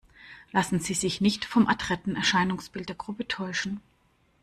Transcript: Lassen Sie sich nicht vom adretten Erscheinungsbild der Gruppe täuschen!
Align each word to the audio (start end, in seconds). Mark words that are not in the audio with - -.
Lassen 0.51 0.79
Sie 0.79 0.95
sich 0.95 1.21
nicht 1.21 1.45
vom 1.45 1.67
adretten 1.67 2.15
Erscheinungsbild 2.15 2.89
der 2.89 2.95
Gruppe 2.95 3.27
täuschen! 3.27 3.81